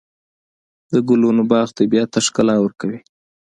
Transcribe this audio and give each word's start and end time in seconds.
د 0.91 0.93
ګلونو 1.07 1.41
باغ 1.51 1.67
طبیعت 1.79 2.09
ته 2.13 2.19
ښکلا 2.25 2.55
ورکوي. 2.61 2.99